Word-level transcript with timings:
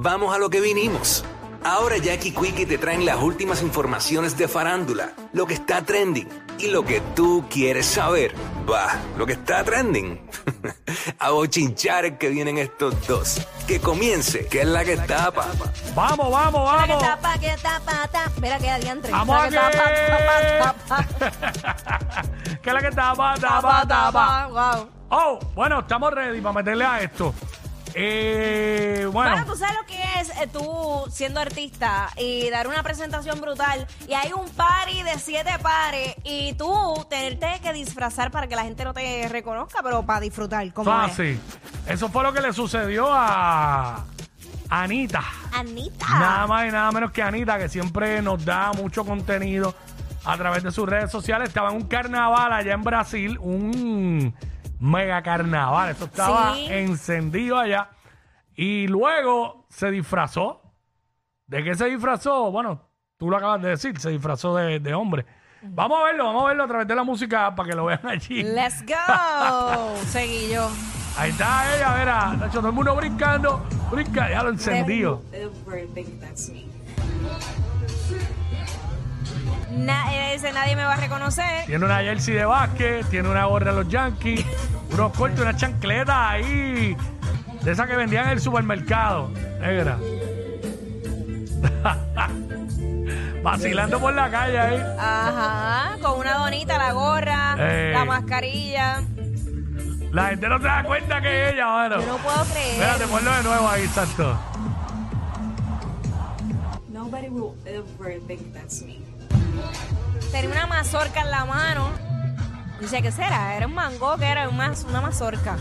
vamos 0.00 0.34
a 0.34 0.38
lo 0.38 0.50
que 0.50 0.60
vinimos. 0.60 1.24
Ahora 1.62 1.98
Jackie 1.98 2.32
Quickie 2.32 2.64
te 2.64 2.78
traen 2.78 3.04
las 3.04 3.20
últimas 3.22 3.60
informaciones 3.60 4.38
de 4.38 4.48
farándula, 4.48 5.12
lo 5.34 5.46
que 5.46 5.52
está 5.54 5.82
trending 5.82 6.26
y 6.58 6.68
lo 6.68 6.84
que 6.86 7.02
tú 7.14 7.44
quieres 7.50 7.84
saber. 7.84 8.34
Va, 8.70 8.96
lo 9.18 9.26
que 9.26 9.34
está 9.34 9.62
trending. 9.62 10.18
a 11.18 11.30
bochinchar 11.30 12.16
que 12.16 12.30
vienen 12.30 12.56
estos 12.56 13.06
dos. 13.06 13.46
Que 13.66 13.78
comience, 13.78 14.46
que 14.46 14.62
es 14.62 14.66
la 14.66 14.84
que 14.86 14.96
tapa. 14.96 15.48
Vamos, 15.94 16.30
vamos, 16.30 16.72
Mira 16.72 16.84
que 16.86 16.92
vamos. 16.92 17.02
tapa, 17.06 17.38
que 17.38 17.56
tapa, 17.62 18.08
tapa. 18.08 18.32
Mira 18.40 18.58
que 18.58 18.70
adiantre. 18.70 19.12
Vamos 19.12 19.36
Mira 19.50 19.70
que 19.70 19.76
tapa, 19.76 20.74
tapa, 20.88 21.06
tapa. 21.18 22.26
¿Qué 22.62 22.70
es 22.70 22.74
la 22.74 22.80
que 22.80 22.90
Tapa, 22.90 23.34
tapa? 23.38 23.86
tapa. 23.86 24.46
Wow. 24.46 24.88
Oh, 25.10 25.38
bueno, 25.54 25.80
estamos 25.80 26.10
ready 26.14 26.40
para 26.40 26.54
meterle 26.54 26.84
a 26.86 27.00
esto. 27.02 27.34
Eh, 27.94 29.08
bueno, 29.12 29.30
Bueno, 29.30 29.46
tú 29.46 29.56
sabes 29.56 29.76
lo 29.76 29.86
que 29.86 30.00
es 30.20 30.30
eh, 30.30 30.48
tú 30.52 31.04
siendo 31.10 31.40
artista 31.40 32.10
y 32.16 32.48
dar 32.50 32.68
una 32.68 32.82
presentación 32.82 33.40
brutal 33.40 33.86
y 34.08 34.14
hay 34.14 34.32
un 34.32 34.48
party 34.50 35.02
de 35.02 35.18
siete 35.18 35.50
pares 35.62 36.14
y 36.24 36.52
tú 36.54 37.06
tenerte 37.08 37.60
que 37.62 37.72
disfrazar 37.72 38.30
para 38.30 38.46
que 38.46 38.56
la 38.56 38.64
gente 38.64 38.84
no 38.84 38.94
te 38.94 39.28
reconozca, 39.28 39.82
pero 39.82 40.04
para 40.04 40.20
disfrutar. 40.20 40.72
como 40.72 40.90
es. 40.90 41.08
fácil. 41.10 41.40
Eso 41.86 42.08
fue 42.08 42.22
lo 42.22 42.32
que 42.32 42.40
le 42.40 42.52
sucedió 42.52 43.08
a 43.10 44.04
Anita. 44.68 45.22
Anita. 45.52 46.06
Nada 46.08 46.46
más 46.46 46.68
y 46.68 46.70
nada 46.70 46.92
menos 46.92 47.10
que 47.10 47.22
Anita, 47.22 47.58
que 47.58 47.68
siempre 47.68 48.22
nos 48.22 48.44
da 48.44 48.72
mucho 48.72 49.04
contenido 49.04 49.74
a 50.24 50.36
través 50.36 50.62
de 50.62 50.70
sus 50.70 50.88
redes 50.88 51.10
sociales. 51.10 51.48
Estaba 51.48 51.70
en 51.70 51.76
un 51.76 51.88
carnaval 51.88 52.52
allá 52.52 52.74
en 52.74 52.82
Brasil, 52.82 53.38
un 53.40 54.34
mega 54.80 55.22
carnaval. 55.22 55.90
Eso 55.90 56.06
estaba 56.06 56.54
Sí. 56.56 56.66
encendido 56.70 57.58
allá. 57.58 57.90
Y 58.56 58.88
luego 58.88 59.66
se 59.70 59.90
disfrazó. 59.92 60.60
¿De 61.46 61.62
qué 61.62 61.74
se 61.76 61.86
disfrazó? 61.86 62.50
Bueno, 62.50 62.88
tú 63.16 63.30
lo 63.30 63.36
acabas 63.36 63.62
de 63.62 63.68
decir, 63.70 63.98
se 64.00 64.10
disfrazó 64.10 64.56
de, 64.56 64.80
de 64.80 64.94
hombre. 64.94 65.24
Vamos 65.62 66.00
a 66.00 66.04
verlo, 66.06 66.24
vamos 66.24 66.44
a 66.44 66.46
verlo 66.48 66.64
a 66.64 66.68
través 66.68 66.88
de 66.88 66.94
la 66.94 67.04
música 67.04 67.54
para 67.54 67.68
que 67.68 67.76
lo 67.76 67.84
vean 67.84 68.00
allí. 68.06 68.42
Let's 68.42 68.82
go. 68.86 69.94
Seguí 70.06 70.50
yo. 70.52 70.68
Ahí 71.18 71.30
está 71.30 71.76
ella, 71.76 71.94
verá. 71.94 72.32
Nacho, 72.34 72.58
todo 72.60 72.68
el 72.68 72.74
mundo 72.74 72.94
brincando, 72.96 73.62
brinca, 73.90 74.30
ya 74.30 74.42
lo 74.42 74.50
encendido. 74.50 75.22
Na- 79.72 80.14
eh, 80.14 80.34
ese 80.34 80.52
nadie 80.52 80.76
me 80.76 80.84
va 80.84 80.94
a 80.94 80.96
reconocer. 80.96 81.66
Tiene 81.66 81.84
una 81.84 81.98
jersey 81.98 82.34
de 82.34 82.44
básquet, 82.44 83.06
tiene 83.08 83.28
una 83.28 83.44
gorra 83.44 83.72
de 83.72 83.82
los 83.82 83.88
Yankees, 83.92 84.44
unos 84.92 85.12
cortes, 85.12 85.40
unas 85.40 85.56
chancletas 85.56 86.14
ahí, 86.16 86.96
de 87.62 87.70
esas 87.72 87.86
que 87.86 87.96
vendían 87.96 88.26
en 88.26 88.30
el 88.32 88.40
supermercado. 88.40 89.28
Negra. 89.60 89.98
Vacilando 93.42 93.98
por 93.98 94.12
la 94.12 94.30
calle 94.30 94.58
ahí. 94.58 94.82
Ajá, 94.98 95.96
con 96.02 96.18
una 96.20 96.34
donita, 96.34 96.76
la 96.76 96.92
gorra, 96.92 97.56
la 97.56 98.04
mascarilla. 98.04 99.02
La 100.12 100.28
gente 100.30 100.48
no 100.48 100.58
se 100.58 100.64
da 100.64 100.82
cuenta 100.82 101.20
que 101.22 101.46
es 101.48 101.54
ella, 101.54 101.66
mano. 101.66 102.00
Yo 102.00 102.06
no 102.06 102.16
puedo 102.18 102.44
creer. 102.46 102.72
Espérate, 102.72 103.06
ponlo 103.06 103.32
de 103.32 103.42
nuevo 103.44 103.68
ahí, 103.68 103.86
Santo. 103.86 104.38
Nobody 106.88 107.28
will 107.28 107.54
ever 107.64 108.20
think 108.26 108.52
that's 108.52 108.82
me. 108.82 108.98
Tenía 110.32 110.50
una 110.50 110.66
mazorca 110.66 111.20
en 111.22 111.30
la 111.30 111.44
mano. 111.44 111.88
Dice, 112.80 113.02
¿qué 113.02 113.12
será? 113.12 113.54
Era 113.56 113.66
un 113.66 113.74
mango, 113.74 114.16
que 114.16 114.26
era 114.26 114.48
una, 114.48 114.72
una 114.88 115.00
mazorca. 115.00 115.56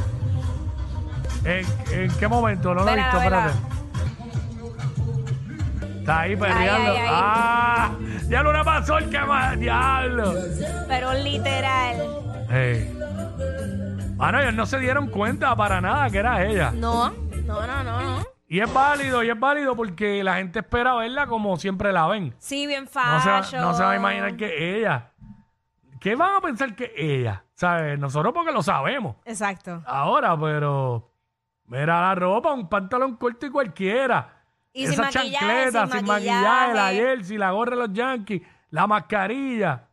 ¿En, 1.44 1.66
en 1.92 2.12
qué 2.18 2.28
momento? 2.28 2.74
No 2.74 2.84
lo 2.84 2.90
he 2.90 2.96
Vela, 2.96 3.04
visto, 3.04 3.20
vela. 3.20 3.48
espérate. 3.48 3.70
Está 6.00 6.20
ahí 6.22 6.38
ay, 6.42 6.70
ay. 6.70 7.10
¡Ah! 7.12 7.92
¡Ya 8.30 8.42
no 8.44 8.50
una 8.50 8.64
mazorca 8.64 9.26
más! 9.26 9.60
¡Diablo! 9.60 10.34
Pero 10.88 11.14
literal. 11.14 11.98
Hey. 12.50 12.96
Bueno, 14.16 14.40
ellos 14.40 14.54
no 14.54 14.66
se 14.66 14.80
dieron 14.80 15.08
cuenta 15.08 15.56
para 15.56 15.80
nada 15.82 16.10
que 16.10 16.18
era 16.18 16.44
ella. 16.46 16.72
No, 16.72 17.10
no, 17.46 17.68
no, 17.68 17.84
no, 17.84 18.02
no. 18.02 18.26
Y 18.52 18.60
es 18.62 18.74
válido, 18.74 19.22
y 19.24 19.30
es 19.30 19.40
válido 19.40 19.76
porque 19.76 20.24
la 20.24 20.36
gente 20.38 20.60
espera 20.60 20.96
verla 20.96 21.28
como 21.28 21.56
siempre 21.58 21.94
la 21.94 22.08
ven. 22.08 22.34
Sí, 22.40 22.66
bien 22.68 22.86
No 22.86 22.90
se, 22.90 23.00
va- 23.30 23.44
fashion. 23.44 23.62
no 23.62 23.74
se 23.76 23.84
va 23.84 23.92
a 23.92 23.96
imaginar 23.96 24.36
que 24.36 24.78
ella. 24.80 25.12
¿Qué 26.02 26.16
van 26.16 26.36
a 26.36 26.42
pensar 26.42 26.76
que 26.76 26.92
ella? 26.98 27.44
¿Sabes? 27.54 28.00
Nosotros 28.00 28.34
porque 28.34 28.52
lo 28.52 28.64
sabemos. 28.64 29.18
Exacto. 29.26 29.82
Ahora, 29.86 30.38
pero... 30.40 31.06
Mira 31.66 32.02
la 32.02 32.16
ropa, 32.16 32.52
un 32.52 32.68
pantalón 32.68 33.18
corto 33.18 33.46
y 33.46 33.52
cualquiera. 33.52 34.42
Y 34.74 34.86
sin 34.88 34.94
Esa 34.94 35.02
maquillaje, 35.04 35.46
chancleta, 35.46 35.88
sin 35.88 35.98
sin 36.00 36.08
maquillaje, 36.08 36.74
la 36.74 36.84
maquillaje. 36.86 36.96
jersey, 36.96 37.38
la 37.38 37.52
gorra 37.52 37.72
de 37.76 37.88
los 37.88 37.94
Yankees, 37.94 38.42
la 38.72 38.88
mascarilla. 38.88 39.88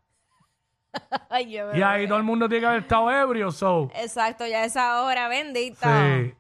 Ay, 1.28 1.50
yo 1.52 1.66
me 1.66 1.78
Y 1.78 1.82
ahí 1.82 2.02
voy. 2.02 2.08
todo 2.08 2.18
el 2.18 2.24
mundo 2.24 2.48
tiene 2.48 2.60
que 2.62 2.66
haber 2.68 2.80
estado 2.80 3.10
ebrio, 3.10 3.50
so. 3.50 3.90
Exacto, 3.96 4.46
ya 4.46 4.64
esa 4.64 5.02
hora, 5.02 5.28
bendita. 5.28 5.86
Sí. 6.16 6.34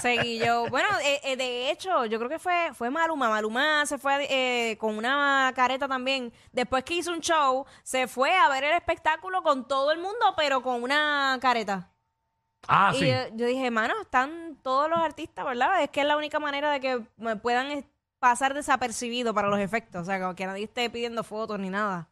Seguí 0.00 0.38
yo. 0.38 0.68
Bueno, 0.68 0.88
eh, 1.04 1.20
eh, 1.24 1.36
de 1.36 1.70
hecho, 1.70 2.04
yo 2.06 2.18
creo 2.18 2.28
que 2.30 2.38
fue, 2.38 2.70
fue 2.74 2.90
Maluma. 2.90 3.28
Maluma 3.28 3.86
se 3.86 3.98
fue 3.98 4.26
eh, 4.30 4.76
con 4.78 4.96
una 4.96 5.52
careta 5.54 5.86
también. 5.88 6.32
Después 6.52 6.84
que 6.84 6.94
hizo 6.94 7.12
un 7.12 7.20
show, 7.20 7.64
se 7.82 8.06
fue 8.08 8.36
a 8.36 8.48
ver 8.48 8.64
el 8.64 8.72
espectáculo 8.74 9.42
con 9.42 9.66
todo 9.68 9.92
el 9.92 9.98
mundo, 9.98 10.34
pero 10.36 10.62
con 10.62 10.82
una 10.82 11.38
careta. 11.40 11.90
Ah, 12.68 12.92
y 12.94 12.98
sí. 12.98 13.08
yo, 13.08 13.14
yo 13.36 13.46
dije, 13.46 13.70
mano, 13.70 13.94
están 14.02 14.56
todos 14.62 14.88
los 14.90 14.98
artistas, 14.98 15.44
¿verdad? 15.44 15.82
Es 15.82 15.90
que 15.90 16.00
es 16.02 16.06
la 16.06 16.16
única 16.16 16.38
manera 16.38 16.70
de 16.70 16.80
que 16.80 17.00
me 17.16 17.36
puedan 17.36 17.84
pasar 18.18 18.52
desapercibido 18.52 19.32
para 19.32 19.48
los 19.48 19.58
efectos. 19.60 20.02
O 20.02 20.04
sea, 20.04 20.20
como 20.20 20.34
que 20.34 20.44
nadie 20.46 20.64
esté 20.64 20.90
pidiendo 20.90 21.24
fotos 21.24 21.58
ni 21.58 21.70
nada. 21.70 22.08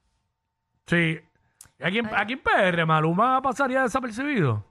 Sí. 0.86 1.20
¿Y 1.78 1.84
Aquí, 1.84 1.98
en- 1.98 2.14
aquí 2.14 2.32
en 2.32 2.42
PR, 2.42 2.86
Maluma 2.86 3.42
pasaría 3.42 3.82
desapercibido. 3.82 4.64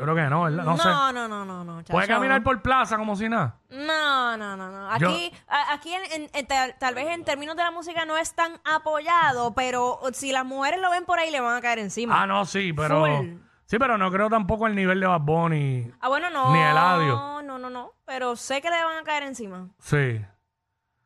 Yo 0.00 0.04
creo 0.04 0.14
que 0.16 0.30
no, 0.30 0.42
¿verdad? 0.44 0.64
No, 0.64 0.76
sé. 0.78 0.88
no, 0.88 1.12
no, 1.12 1.28
no, 1.28 1.44
no, 1.44 1.64
no, 1.64 1.82
Puede 1.84 2.06
chacho. 2.06 2.18
caminar 2.18 2.42
por 2.42 2.60
plaza 2.62 2.96
como 2.96 3.14
si 3.16 3.28
nada. 3.28 3.56
No, 3.70 4.36
no, 4.36 4.56
no, 4.56 4.70
no. 4.70 4.90
Aquí, 4.90 5.32
a- 5.48 5.72
aquí 5.74 5.92
en- 5.94 6.12
en- 6.22 6.30
en 6.32 6.46
tal, 6.46 6.74
tal 6.78 6.94
vez 6.94 7.08
en 7.08 7.24
términos 7.24 7.56
de 7.56 7.62
la 7.62 7.70
música 7.70 8.04
no 8.04 8.16
es 8.16 8.34
tan 8.34 8.52
apoyado, 8.64 9.54
pero 9.54 10.00
si 10.12 10.32
las 10.32 10.44
mujeres 10.44 10.80
lo 10.80 10.90
ven 10.90 11.04
por 11.04 11.18
ahí 11.18 11.30
le 11.30 11.40
van 11.40 11.56
a 11.56 11.60
caer 11.60 11.78
encima. 11.80 12.20
Ah, 12.22 12.26
no, 12.26 12.44
sí, 12.44 12.72
pero. 12.72 13.04
Full. 13.06 13.26
Sí, 13.66 13.78
pero 13.78 13.96
no 13.96 14.10
creo 14.10 14.28
tampoco 14.28 14.66
el 14.66 14.74
nivel 14.74 14.98
de 14.98 15.06
Bad 15.06 15.20
Bunny. 15.20 15.92
Ah, 16.00 16.08
bueno, 16.08 16.28
no. 16.30 16.52
Ni 16.52 16.58
Eladio. 16.60 17.14
No, 17.14 17.42
no, 17.42 17.58
no, 17.58 17.70
no. 17.70 17.92
Pero 18.04 18.34
sé 18.34 18.60
que 18.60 18.68
le 18.68 18.82
van 18.82 18.98
a 18.98 19.04
caer 19.04 19.22
encima. 19.22 19.68
Sí. 19.78 20.20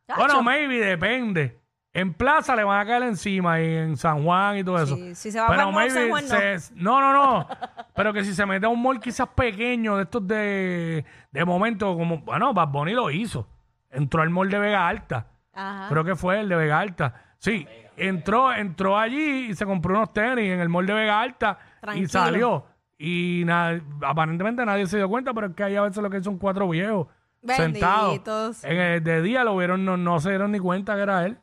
Chacho. 0.06 0.18
Bueno, 0.20 0.42
maybe, 0.42 0.78
depende. 0.78 1.60
En 1.94 2.12
plaza 2.12 2.56
le 2.56 2.64
van 2.64 2.80
a 2.80 2.84
caer 2.84 3.04
encima 3.04 3.60
y 3.60 3.72
en 3.76 3.96
San 3.96 4.24
Juan 4.24 4.58
y 4.58 4.64
todo 4.64 4.82
eso. 4.82 4.96
Sí, 4.96 5.14
si 5.14 5.30
se 5.30 5.38
va 5.40 5.46
Pero 5.46 5.60
para 5.60 5.70
Mall 5.70 5.90
San 5.90 6.08
Juan, 6.10 6.24
no. 6.28 6.36
se- 6.36 6.74
no, 6.74 7.00
no, 7.00 7.12
no. 7.12 7.48
Pero 7.94 8.12
que 8.12 8.24
si 8.24 8.34
se 8.34 8.44
mete 8.44 8.66
a 8.66 8.68
un 8.68 8.82
mall 8.82 8.98
quizás 8.98 9.28
pequeño 9.28 9.96
de 9.96 10.02
estos 10.02 10.26
de, 10.26 11.04
de 11.30 11.44
momento, 11.44 11.96
como, 11.96 12.18
bueno, 12.18 12.52
Bad 12.52 12.68
Bunny 12.68 12.92
lo 12.94 13.10
hizo. 13.12 13.46
Entró 13.90 14.22
al 14.22 14.30
mall 14.30 14.50
de 14.50 14.58
Vega 14.58 14.88
Alta. 14.88 15.28
Ajá. 15.52 15.86
Creo 15.88 16.02
que 16.04 16.16
fue 16.16 16.40
el 16.40 16.48
de 16.48 16.56
Vega 16.56 16.80
Alta. 16.80 17.14
Sí, 17.38 17.64
entró, 17.96 18.52
entró 18.52 18.98
allí 18.98 19.50
y 19.50 19.54
se 19.54 19.64
compró 19.64 19.94
unos 19.94 20.12
tenis 20.12 20.50
en 20.50 20.58
el 20.58 20.68
mall 20.68 20.86
de 20.86 20.94
Vega 20.94 21.20
Alta 21.20 21.58
y 21.78 21.80
Tranquilo. 21.80 22.08
salió. 22.08 22.66
Y 22.98 23.42
na- 23.46 23.80
aparentemente 24.02 24.64
nadie 24.66 24.86
se 24.86 24.96
dio 24.96 25.08
cuenta, 25.08 25.32
pero 25.32 25.46
es 25.46 25.54
que 25.54 25.62
ahí 25.62 25.76
a 25.76 25.82
veces 25.82 26.02
lo 26.02 26.10
que 26.10 26.20
son 26.24 26.38
cuatro 26.38 26.68
viejos. 26.68 27.06
Benditos. 27.40 28.64
En 28.64 28.78
el 28.80 29.04
de 29.04 29.22
día 29.22 29.44
lo 29.44 29.56
vieron, 29.56 29.84
no, 29.84 29.96
no 29.96 30.18
se 30.20 30.30
dieron 30.30 30.50
ni 30.52 30.58
cuenta 30.58 30.96
que 30.96 31.02
era 31.02 31.24
él. 31.26 31.38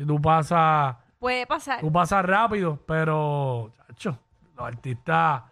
Si 0.00 0.06
tú 0.06 0.18
pasas, 0.20 0.96
Puede 1.18 1.46
pasar. 1.46 1.80
tú 1.80 1.92
pasas 1.92 2.24
rápido, 2.24 2.78
pero, 2.86 3.74
chacho, 3.88 4.18
los 4.56 4.66
artistas, 4.66 5.42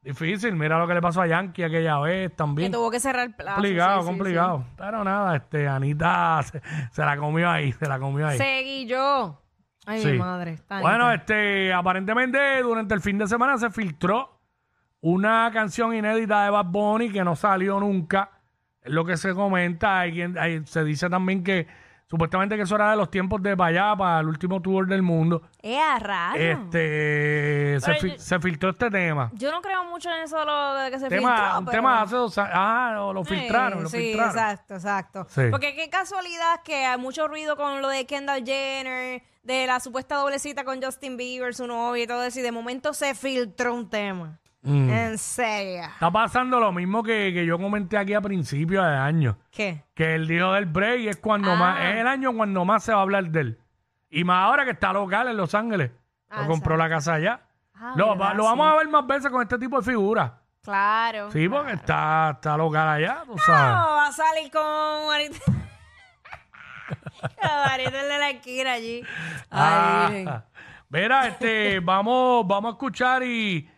difícil. 0.00 0.54
Mira 0.56 0.78
lo 0.78 0.86
que 0.88 0.94
le 0.94 1.02
pasó 1.02 1.20
a 1.20 1.26
Yankee 1.26 1.62
aquella 1.62 1.98
vez 1.98 2.30
Que 2.30 2.36
también. 2.36 2.72
tuvo 2.72 2.90
que 2.90 3.00
cerrar 3.00 3.26
el 3.26 3.34
plazo. 3.34 3.56
complicado, 3.56 4.00
sí, 4.00 4.06
sí, 4.06 4.06
complicado. 4.08 4.64
Pero 4.78 5.04
nada, 5.04 5.36
este, 5.36 5.68
Anita 5.68 6.40
se, 6.50 6.62
se 6.90 7.04
la 7.04 7.18
comió 7.18 7.50
ahí, 7.50 7.70
se 7.72 7.86
la 7.86 7.98
comió 7.98 8.26
ahí. 8.28 8.38
Seguí 8.38 8.86
yo. 8.86 9.42
Ay, 9.84 10.00
Sí. 10.00 10.12
mi 10.12 10.18
madre. 10.18 10.52
está 10.52 10.80
Bueno, 10.80 11.10
neta. 11.10 11.14
este, 11.16 11.72
aparentemente 11.74 12.62
durante 12.62 12.94
el 12.94 13.02
fin 13.02 13.18
de 13.18 13.26
semana 13.26 13.58
se 13.58 13.68
filtró 13.70 14.40
una 15.02 15.50
canción 15.52 15.94
inédita 15.94 16.44
de 16.44 16.50
Bad 16.50 16.64
Bunny 16.66 17.10
que 17.10 17.22
no 17.24 17.36
salió 17.36 17.78
nunca. 17.78 18.30
Es 18.82 18.90
lo 18.92 19.04
que 19.04 19.18
se 19.18 19.34
comenta. 19.34 20.00
Hay 20.00 20.12
quien- 20.12 20.38
hay- 20.38 20.64
se 20.66 20.82
dice 20.84 21.10
también 21.10 21.44
que 21.44 21.66
supuestamente 22.10 22.56
que 22.56 22.62
eso 22.62 22.74
era 22.74 22.90
de 22.90 22.96
los 22.96 23.10
tiempos 23.10 23.42
de 23.42 23.56
para 23.56 23.68
allá, 23.90 23.96
para 23.96 24.20
el 24.20 24.28
último 24.28 24.60
tour 24.62 24.86
del 24.86 25.02
mundo. 25.02 25.42
Eh, 25.62 25.78
a 25.78 25.98
rayos. 25.98 26.58
Este, 26.58 27.80
se, 27.80 27.86
Pero 27.86 28.00
fi- 28.00 28.10
yo- 28.12 28.18
se 28.18 28.38
filtró 28.40 28.70
este 28.70 28.90
tema. 28.90 29.30
Yo 29.34 29.50
no 29.50 29.60
creo 29.60 29.84
mucho 29.84 30.10
en 30.10 30.22
eso 30.22 30.44
lo 30.44 30.74
de 30.74 30.90
que 30.90 30.98
se 30.98 31.08
tema 31.08 31.36
filtró, 31.36 31.58
un 31.58 31.64
pero- 31.66 31.76
tema 31.78 32.02
hace 32.02 32.16
dos 32.16 32.38
años. 32.38 32.50
Ah, 32.54 32.92
lo, 32.94 33.12
lo 33.12 33.24
Sí, 33.24 33.34
filtraron, 33.34 33.82
lo 33.82 33.88
sí, 33.88 33.96
filtraron. 33.98 34.30
exacto, 34.30 34.74
exacto. 34.74 35.26
Sí. 35.28 35.42
Porque 35.50 35.74
qué 35.74 35.88
casualidad 35.90 36.62
que 36.64 36.84
hay 36.86 36.98
mucho 36.98 37.28
ruido 37.28 37.56
con 37.56 37.82
lo 37.82 37.88
de 37.88 38.06
Kendall 38.06 38.44
Jenner, 38.44 39.22
de 39.42 39.66
la 39.66 39.80
supuesta 39.80 40.16
doblecita 40.16 40.64
con 40.64 40.82
Justin 40.82 41.16
Bieber, 41.16 41.54
su 41.54 41.66
novio 41.66 42.02
y 42.02 42.06
todo 42.06 42.22
eso, 42.24 42.38
y 42.40 42.42
de 42.42 42.52
momento 42.52 42.92
se 42.94 43.14
filtró 43.14 43.74
un 43.74 43.88
tema. 43.90 44.38
Mm. 44.62 44.90
En 44.90 45.18
serio. 45.18 45.84
Está 45.84 46.10
pasando 46.10 46.58
lo 46.58 46.72
mismo 46.72 47.02
que, 47.02 47.30
que 47.32 47.46
yo 47.46 47.58
comenté 47.58 47.96
aquí 47.96 48.14
a 48.14 48.20
principios 48.20 48.84
de 48.84 48.96
año. 48.96 49.38
¿Qué? 49.50 49.84
que 49.94 50.14
el 50.16 50.26
dijo 50.26 50.52
del 50.52 50.66
break 50.66 51.06
es 51.06 51.16
cuando 51.18 51.52
Ah. 51.52 51.56
más, 51.56 51.80
es 51.84 51.96
el 51.96 52.06
año 52.06 52.32
cuando 52.34 52.64
más 52.64 52.82
se 52.84 52.92
va 52.92 52.98
a 52.98 53.02
hablar 53.02 53.24
de 53.30 53.40
él. 53.40 53.58
Y 54.10 54.24
más 54.24 54.44
ahora 54.44 54.64
que 54.64 54.72
está 54.72 54.92
local 54.92 55.28
en 55.28 55.36
Los 55.36 55.54
Ángeles. 55.54 55.90
Ah, 56.30 56.42
Lo 56.42 56.48
compró 56.48 56.76
la 56.76 56.88
casa 56.88 57.14
allá. 57.14 57.40
Ah, 57.74 57.92
lo, 57.96 58.16
¿verdad? 58.16 58.34
lo 58.34 58.44
vamos 58.44 58.72
a 58.72 58.76
ver 58.76 58.88
más 58.88 59.06
veces 59.06 59.30
con 59.30 59.42
este 59.42 59.58
tipo 59.58 59.78
de 59.78 59.84
figuras. 59.84 60.32
Claro. 60.62 61.30
Sí, 61.30 61.48
porque 61.48 61.72
está, 61.72 62.30
está 62.34 62.56
local 62.56 62.88
allá, 62.88 63.22
tú 63.24 63.38
sabes. 63.38 63.76
No, 63.76 63.96
va 63.96 64.06
a 64.08 64.12
salir 64.12 64.50
con 64.50 65.06
Marita. 65.06 65.38
Marita 67.42 68.02
de 68.04 68.18
la 68.18 68.30
esquina 68.30 68.72
allí. 68.72 69.02
Ay, 69.50 70.10
miren. 70.10 70.28
Ah, 70.28 70.44
Mira, 70.90 71.26
este, 71.28 71.80
vamos, 71.80 72.46
vamos 72.48 72.70
a 72.70 72.72
escuchar 72.72 73.22
y 73.22 73.70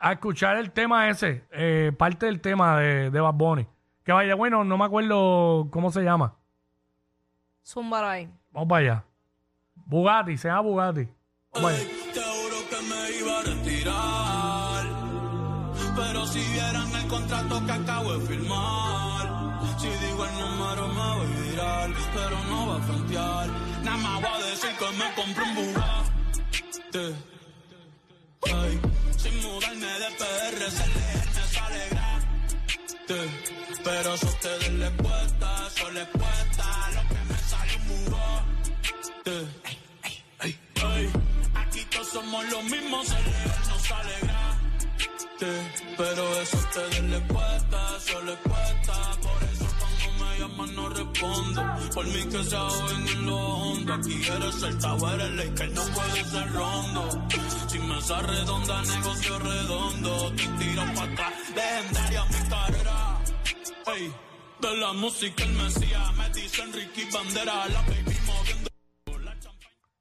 a 0.00 0.12
escuchar 0.12 0.56
el 0.56 0.72
tema 0.72 1.08
ese, 1.10 1.44
eh, 1.52 1.92
parte 1.96 2.26
del 2.26 2.40
tema 2.40 2.80
de, 2.80 3.10
de 3.10 3.20
Bad 3.20 3.34
Bunny. 3.34 3.66
Que 4.02 4.12
vaya, 4.12 4.34
bueno, 4.34 4.64
no 4.64 4.78
me 4.78 4.86
acuerdo 4.86 5.68
cómo 5.70 5.92
se 5.92 6.02
llama. 6.02 6.34
Zúmbalo 7.64 8.08
ahí. 8.08 8.28
Vamos 8.50 8.68
para 8.68 8.80
allá. 8.80 9.04
Bugatti, 9.74 10.38
se 10.38 10.48
llama 10.48 10.62
Bugatti. 10.62 11.08
Vamos 11.52 11.70
allá. 11.70 11.84
Te 12.14 12.20
juro 12.20 12.56
que 12.70 12.76
me 12.88 13.18
iba 13.18 13.38
a 13.38 13.42
retirar. 13.42 14.84
Pero 15.94 16.26
si 16.26 16.40
vieran 16.50 16.94
el 16.94 17.06
contrato 17.06 17.66
que 17.66 17.72
acabo 17.72 18.12
de 18.14 18.26
firmar. 18.26 19.60
Si 19.78 19.88
digo 19.88 20.24
el 20.24 20.32
número 20.32 20.88
me 20.88 20.94
voy 20.94 21.26
a 21.26 21.50
virar. 21.50 21.90
Pero 22.14 22.44
no 22.48 22.68
va 22.68 22.76
a 22.76 22.80
frontear. 22.80 23.48
Nada 23.84 23.96
más 23.98 24.22
voy 24.22 24.30
a 24.30 24.46
decir 24.46 24.70
que 24.78 24.86
me 24.96 25.14
compré 25.14 25.44
un 25.44 25.54
Bugatti. 25.54 27.14
Sin 28.42 28.89
mudarme 29.42 29.86
de 30.02 30.10
PR, 30.20 30.70
se 30.70 30.86
le 30.94 31.10
me 31.34 31.42
sale 31.54 31.88
gratis. 31.90 32.96
Pero 33.84 34.14
eso 34.14 34.26
a 34.26 34.30
ustedes 34.30 34.72
les 34.72 34.90
cuesta, 34.90 35.68
eso 35.68 35.90
les 35.90 36.08
cuesta. 36.08 36.90
Lo 36.94 37.02
que 37.08 37.20
me 37.28 37.38
sale 37.50 37.76
un 37.76 37.88
Bugatti. 37.88 39.38
Ey, 40.42 40.58
ey, 40.96 41.10
aquí 41.54 41.80
todos 41.90 42.08
somos 42.08 42.44
los 42.50 42.64
mismos, 42.64 43.06
se 43.06 43.14
le 43.14 43.68
no 43.68 43.78
sale 43.78 44.14
gratis. 44.22 44.50
Pero 45.96 46.40
eso 46.42 46.56
a 46.56 46.60
ustedes 46.60 47.02
les 47.02 47.22
cuesta, 47.22 47.96
eso 47.96 48.22
les 48.22 48.36
cuesta. 48.38 48.94
Por 49.22 49.42
eso 49.50 49.66
cuando 49.78 50.24
me 50.24 50.38
llaman 50.38 50.74
no 50.74 50.88
respondo. 50.90 51.60
Por 51.94 52.06
mí 52.06 52.24
que 52.30 52.44
se 52.44 52.56
ahogen 52.56 53.08
en 53.08 53.26
lo 53.26 53.36
hondo. 53.36 53.94
Aquí 53.94 54.22
eres 54.22 54.62
el 54.62 54.78
tower, 54.78 55.20
el 55.20 55.36
Laker 55.36 55.70
no 55.72 55.82
puede 55.82 56.24
ser 56.24 56.52
rondo. 56.52 57.28
Si 57.90 57.96
mesa 57.96 58.20
redonda, 58.22 58.82
negocio 58.82 59.38
redondo. 59.40 60.30
Te 60.36 60.46
tiro 60.58 60.82
para 60.94 61.12
atrás, 61.12 61.32
legendaria 61.54 62.24
mi 62.26 62.48
carrera. 62.48 63.18
Ey, 63.94 64.12
de 64.60 64.76
la 64.76 64.92
música 64.92 65.42
el 65.44 65.52
Mesías, 65.54 66.14
me 66.16 66.28
dicen 66.30 66.72
Ricky 66.72 67.08
Bandera, 67.12 67.66
la 67.68 67.80
baby 67.82 68.16
moviendo. 68.26 68.70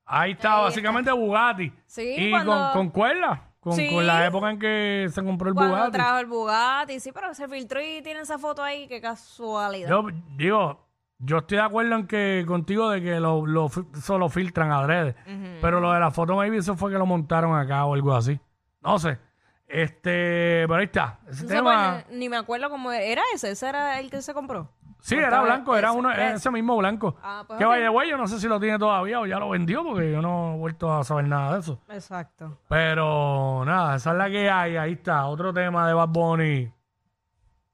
Ahí 0.06 0.32
está, 0.34 0.58
básicamente 0.58 1.12
Bugatti. 1.12 1.72
Sí, 1.88 2.16
y 2.18 2.30
cuando- 2.30 2.52
con, 2.52 2.72
con 2.74 2.90
cuerda. 2.90 3.46
Con, 3.60 3.74
Sí. 3.74 3.90
con 3.90 4.06
la 4.08 4.26
época 4.26 4.52
en 4.52 4.60
que 4.60 5.08
se 5.12 5.24
compró 5.24 5.50
el 5.50 5.56
Cuando 5.56 5.76
Bugatti. 5.76 5.92
trajo 5.92 6.20
el 6.20 6.26
Bugatti, 6.28 7.00
sí, 7.00 7.12
pero 7.12 7.34
se 7.34 7.48
filtró 7.48 7.82
y 7.82 8.02
tiene 8.02 8.22
esa 8.22 8.38
foto 8.38 8.64
ahí, 8.64 8.88
qué 8.88 9.02
casualidad. 9.02 9.90
Yo 9.90 10.04
digo, 10.38 10.89
yo 11.20 11.38
estoy 11.40 11.58
de 11.58 11.64
acuerdo 11.64 11.96
en 11.96 12.08
que 12.08 12.44
contigo 12.48 12.90
de 12.90 13.02
que 13.02 13.20
lo, 13.20 13.46
lo, 13.46 13.70
fi- 13.70 13.86
eso 13.96 14.18
lo 14.18 14.30
filtran 14.30 14.72
adrede. 14.72 15.16
Pero 15.62 15.80
lo 15.80 15.92
de 15.92 16.00
la 16.00 16.12
foto, 16.12 16.36
maybe 16.36 16.58
eso 16.58 16.76
fue 16.76 16.92
que 16.92 16.98
lo 16.98 17.06
montaron 17.06 17.58
acá 17.58 17.86
o 17.86 17.94
algo 17.94 18.16
así. 18.16 18.40
No 18.82 18.98
sé. 19.00 19.20
Este, 19.68 20.66
pero 20.68 20.76
ahí 20.76 20.86
está. 20.86 21.20
Ese 21.30 21.44
No 21.44 21.50
sé, 21.50 21.56
tema. 21.56 22.02
pues, 22.08 22.18
ni 22.18 22.28
me 22.30 22.38
acuerdo 22.38 22.70
cómo 22.70 22.92
era 22.92 23.22
ese, 23.36 23.52
ese 23.52 23.70
era 23.70 24.00
el 24.00 24.10
que 24.10 24.22
se 24.22 24.34
compró. 24.34 24.72
Sí, 25.02 25.16
Porque 25.16 25.28
era 25.28 25.42
blanco, 25.42 25.78
era 25.78 25.90
ese- 25.90 25.98
uno, 25.98 26.12
ese. 26.12 26.34
ese 26.34 26.52
mismo 26.52 26.76
blanco. 26.78 27.16
Ah, 27.22 27.44
pues 27.48 27.58
que 27.60 27.66
ok. 27.66 27.70
vaya, 27.72 27.90
güey, 27.90 28.10
yo 28.10 28.18
no 28.18 28.28
sé 28.28 28.40
si 28.40 28.48
lo 28.48 28.60
tiene 28.60 28.78
todavía 28.80 29.20
o 29.20 29.26
ya 29.26 29.38
lo 29.40 29.50
vendió 29.50 29.84
porque 29.84 30.12
yo 30.12 30.22
no 30.22 30.56
he 30.56 30.58
vuelto 30.58 30.92
a 30.94 31.04
saber 31.04 31.26
nada 31.28 31.54
de 31.54 31.60
eso. 31.60 31.80
Exacto. 31.90 32.60
Pero 32.68 33.64
nada, 33.66 33.96
esa 33.96 34.12
es 34.12 34.18
la 34.18 34.30
que 34.30 34.50
hay. 34.50 34.76
Ahí 34.76 34.94
está, 34.94 35.26
otro 35.28 35.54
tema 35.54 35.88
de 35.88 35.94
Bad 35.94 36.10
Bunny. 36.10 36.74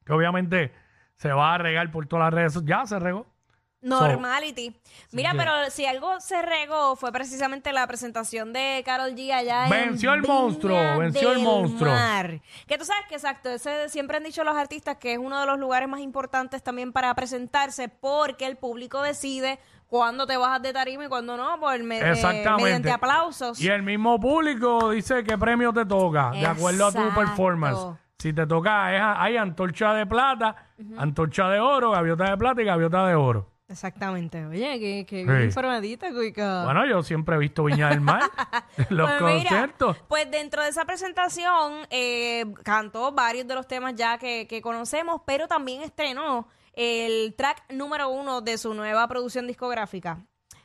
Que 0.06 0.14
obviamente 0.14 0.72
se 1.16 1.32
va 1.32 1.54
a 1.56 1.58
regar 1.58 1.90
por 1.92 2.06
todas 2.08 2.26
las 2.26 2.34
redes. 2.34 2.54
so- 2.54 2.62
Ya 2.64 2.86
se 2.86 3.00
regó. 3.00 3.26
Normality. 3.82 4.76
Mira, 5.12 5.34
pero 5.36 5.52
si 5.70 5.86
algo 5.86 6.20
se 6.20 6.42
regó 6.42 6.96
fue 6.96 7.12
precisamente 7.12 7.72
la 7.72 7.86
presentación 7.86 8.52
de 8.52 8.82
Carol 8.86 9.12
G 9.14 9.32
allá 9.32 9.66
en 9.66 9.70
Venció 9.70 10.14
el 10.14 10.22
Viña 10.22 10.34
monstruo, 10.34 10.98
venció 10.98 11.32
el 11.32 11.40
monstruo. 11.40 11.92
Mar. 11.94 12.42
Que 12.68 12.78
tú 12.78 12.86
sabes 12.86 13.04
que 13.08 13.16
exacto, 13.16 13.50
ese 13.50 13.88
siempre 13.90 14.18
han 14.18 14.24
dicho 14.24 14.44
los 14.44 14.56
artistas 14.56 14.98
que 14.98 15.14
es 15.14 15.20
uno 15.20 15.40
de 15.40 15.46
los 15.46 15.60
lugares 15.60 15.88
más 15.88 16.00
importantes 16.00 16.64
también 16.64 16.92
para 16.94 17.14
presentarse 17.14 17.88
porque 17.90 18.48
el 18.48 18.58
público 18.58 19.02
decide 19.04 19.60
cuándo 19.88 20.26
te 20.26 20.36
bajas 20.36 20.64
de 20.64 20.74
tarima 20.74 21.06
y 21.06 21.08
cuándo 21.08 21.38
no, 21.38 21.60
por 21.60 21.78
me- 21.84 22.00
eh, 22.00 22.16
mediante 22.58 22.92
aplausos. 22.92 23.62
Y 23.62 23.68
el 23.68 23.84
mismo 23.84 24.20
público 24.20 24.90
dice 24.90 25.24
qué 25.24 25.38
premio 25.38 25.72
te 25.72 25.86
toca, 25.86 26.32
de 26.32 26.46
acuerdo 26.46 26.88
a 26.88 26.92
tu 26.92 27.14
performance. 27.14 28.00
Si 28.18 28.34
te 28.34 28.48
toca, 28.48 28.96
es- 28.96 29.02
hay 29.20 29.38
antorcha 29.38 29.94
de 29.94 30.08
plata, 30.08 30.56
antorcha 30.98 31.50
de 31.50 31.60
oro, 31.60 31.92
gaviota 31.92 32.32
de 32.32 32.38
plata 32.38 32.62
y 32.62 32.66
gaviota 32.66 33.06
de 33.08 33.14
oro. 33.14 33.52
Exactamente. 33.68 34.46
Oye, 34.46 34.80
que, 34.80 35.06
que 35.08 35.22
Sí. 35.24 35.30
bien 35.30 35.44
informadita, 35.46 36.12
Cuica. 36.12 36.64
Bueno, 36.66 36.86
yo 36.86 37.02
siempre 37.02 37.36
he 37.36 37.40
visto 37.40 37.64
Viña 37.64 37.90
del 37.90 38.02
Mar, 38.02 38.22
los 38.90 39.10
Pues 39.10 39.22
mira, 39.24 39.50
conciertos. 39.50 39.98
pues 40.08 40.30
dentro 40.30 40.62
de 40.62 40.70
esa 40.70 40.86
presentación 40.86 41.74
eh, 41.90 42.46
cantó 42.64 43.12
varios 43.12 43.48
de 43.48 43.56
los 43.56 43.68
temas 43.68 43.96
ya 43.96 44.18
que, 44.20 44.48
que 44.48 44.62
conocemos, 44.62 45.22
pero 45.26 45.48
también 45.48 45.82
estrenó 45.82 46.48
el 46.74 47.34
track 47.36 47.64
número 47.72 48.10
uno 48.10 48.42
de 48.42 48.58
su 48.58 48.74
nueva 48.74 49.08
producción 49.08 49.48
discográfica. 49.48 50.20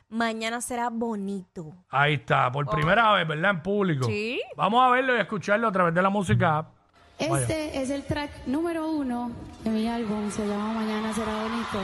Mañana 0.09 0.59
será 0.61 0.89
bonito. 0.89 1.73
Ahí 1.89 2.15
está, 2.15 2.51
por 2.51 2.67
primera 2.69 3.13
vez, 3.13 3.25
¿verdad? 3.27 3.51
En 3.51 3.63
público. 3.63 4.05
Oh. 4.05 4.09
Sí. 4.09 4.41
Vamos 4.57 4.83
a 4.83 4.89
verlo 4.89 5.15
y 5.15 5.19
a 5.19 5.21
escucharlo 5.21 5.69
a 5.69 5.71
través 5.71 5.93
de 5.95 6.01
la 6.01 6.09
música. 6.09 6.57
app. 6.59 6.67
Vaya. 7.29 7.41
Este 7.41 7.81
es 7.81 7.89
el 7.91 8.03
track 8.03 8.45
número 8.45 8.89
uno 8.91 9.31
de 9.63 9.69
mi 9.69 9.87
álbum, 9.87 10.29
se 10.29 10.45
llama 10.45 10.73
Mañana 10.73 11.13
será 11.13 11.31
bonito. 11.43 11.79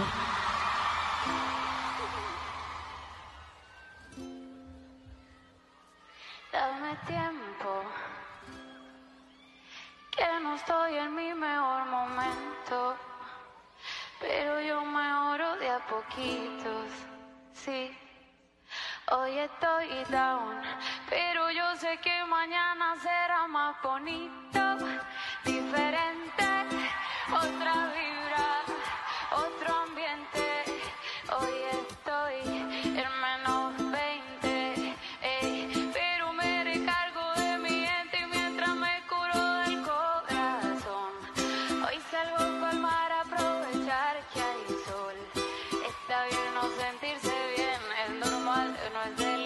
Dame 6.57 6.95
tiempo, 7.05 7.83
que 10.09 10.39
no 10.41 10.55
estoy 10.55 10.95
en 10.95 11.13
mi 11.13 11.31
mejor 11.35 11.85
momento, 11.85 12.97
pero 14.19 14.59
yo 14.61 14.81
mejoro 14.81 15.55
de 15.57 15.69
a 15.69 15.77
poquitos, 15.85 16.89
sí. 17.53 17.95
Hoy 19.11 19.37
estoy 19.37 20.03
down, 20.09 20.59
pero 21.07 21.51
yo 21.51 21.75
sé 21.75 21.99
que 21.99 22.25
mañana 22.25 22.95
será 23.03 23.45
más 23.47 23.79
bonito, 23.83 24.59
diferente, 25.45 26.45
otra 27.29 27.73
vibra, 27.93 28.26
fazer. 49.15 49.36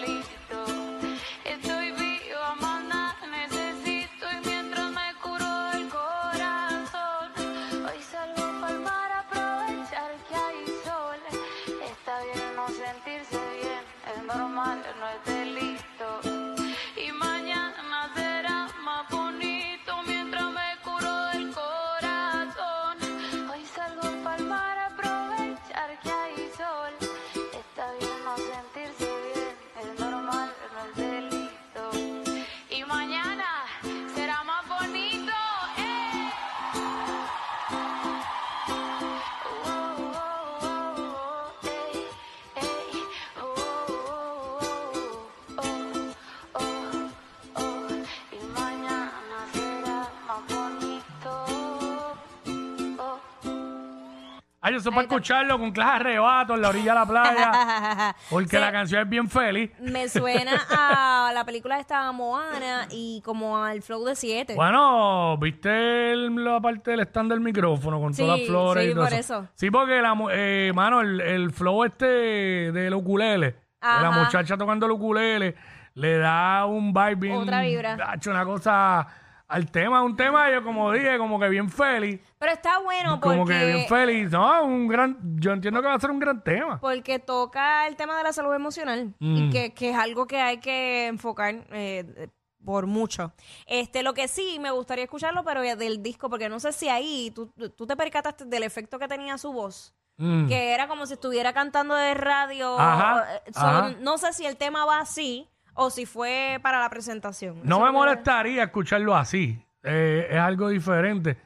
Ay, 54.64 54.76
eso 54.76 54.90
para 54.90 55.02
escucharlo 55.02 55.58
con 55.58 55.72
clase 55.72 55.90
de 55.90 55.96
arrebato 55.96 56.54
en 56.54 56.62
la 56.62 56.68
orilla 56.68 56.92
de 56.94 56.98
la 57.00 57.06
playa. 57.06 58.16
Porque 58.30 58.46
Sí. 58.56 58.56
la 58.58 58.70
canción 58.70 59.02
es 59.02 59.08
bien 59.08 59.28
feliz. 59.28 59.72
Me 59.80 60.08
suena 60.08 60.52
a 60.70 61.32
la 61.34 61.44
película 61.44 61.80
esta 61.80 62.12
Moana 62.12 62.86
y 62.90 63.20
como 63.24 63.56
al 63.62 63.82
flow 63.82 64.04
de 64.04 64.14
7. 64.14 64.54
Bueno, 64.54 65.36
¿viste 65.38 66.12
el- 66.12 66.44
la 66.44 66.60
parte 66.60 66.92
del 66.92 67.00
stand 67.00 67.30
del 67.32 67.40
micrófono 67.40 68.00
con 68.00 68.14
Sí, 68.14 68.22
todas 68.22 68.38
las 68.38 68.46
flores 68.48 68.84
sí, 68.84 68.90
y 68.90 68.94
todo 68.94 69.04
por 69.04 69.12
eso? 69.12 69.48
Sí, 69.54 69.70
porque, 69.72 70.00
la, 70.00 70.14
mu- 70.14 70.30
eh, 70.30 70.70
mano, 70.74 71.00
el, 71.00 71.20
el 71.20 71.50
flow 71.50 71.82
este 71.84 72.06
del 72.06 72.94
ukulele, 72.94 73.46
de 73.46 73.56
la 73.80 74.08
Ajá. 74.10 74.22
muchacha 74.24 74.56
tocando 74.56 74.86
el 74.86 74.92
ukulele, 74.92 75.56
le 75.94 76.18
da 76.18 76.66
un 76.66 76.92
vibe 76.94 77.14
bien... 77.16 77.36
Otra 77.38 77.62
vibra. 77.62 77.98
Ha 78.06 78.14
hecho 78.14 78.30
una 78.30 78.44
cosa 78.44 79.06
al 79.52 79.70
tema, 79.70 80.02
un 80.02 80.16
tema, 80.16 80.50
yo 80.50 80.62
como 80.64 80.90
dije, 80.92 81.18
como 81.18 81.38
que 81.38 81.48
bien 81.48 81.70
feliz. 81.70 82.20
Pero 82.38 82.52
está 82.52 82.78
bueno 82.80 83.20
porque, 83.20 83.36
Como 83.38 83.46
que 83.46 83.64
bien 83.66 83.86
feliz. 83.88 84.30
No, 84.30 84.64
un 84.64 84.88
gran... 84.88 85.18
Yo 85.40 85.52
entiendo 85.52 85.80
que 85.80 85.88
va 85.88 85.94
a 85.94 86.00
ser 86.00 86.10
un 86.10 86.18
gran 86.18 86.42
tema. 86.42 86.80
porque 86.80 87.18
toca 87.18 87.86
el 87.86 87.96
tema 87.96 88.16
de 88.16 88.24
la 88.24 88.32
salud 88.32 88.54
emocional 88.54 89.14
y 89.20 89.42
Mm. 89.42 89.50
que, 89.50 89.74
que 89.74 89.90
es 89.90 89.96
algo 89.96 90.26
que 90.26 90.40
hay 90.40 90.58
que 90.58 91.06
enfocar 91.06 91.54
eh, 91.70 92.28
por 92.64 92.86
mucho. 92.86 93.32
Este, 93.66 94.02
lo 94.02 94.14
que 94.14 94.28
sí 94.28 94.58
me 94.60 94.70
gustaría 94.70 95.04
escucharlo, 95.04 95.44
pero 95.44 95.60
del 95.62 96.02
disco, 96.02 96.30
porque 96.30 96.48
no 96.48 96.60
sé 96.60 96.72
si 96.72 96.88
ahí 96.88 97.30
tú, 97.34 97.52
tú 97.76 97.86
te 97.86 97.96
percataste 97.96 98.44
del 98.44 98.62
efecto 98.62 98.98
que 98.98 99.08
tenía 99.08 99.36
su 99.38 99.52
voz. 99.52 99.94
Mm. 100.18 100.46
que 100.46 100.74
era 100.74 100.88
como 100.88 101.06
si 101.06 101.14
estuviera 101.14 101.54
cantando 101.54 101.94
de 101.94 102.12
radio. 102.12 102.78
Ajá, 102.78 103.24
Eh, 103.46 103.50
so, 103.52 103.60
ajá. 103.60 103.94
No 104.00 104.18
sé 104.18 104.32
si 104.34 104.44
el 104.44 104.56
tema 104.58 104.84
va 104.84 105.00
así 105.00 105.48
o 105.74 105.90
si 105.90 106.06
fue 106.06 106.58
para 106.62 106.80
la 106.80 106.88
presentación. 106.90 107.60
No 107.62 107.76
Eso 107.76 107.86
me 107.86 107.92
molestaría 107.92 108.64
escucharlo 108.64 109.14
así. 109.14 109.64
Eh, 109.82 110.28
es 110.30 110.38
algo 110.38 110.68
diferente. 110.68 111.36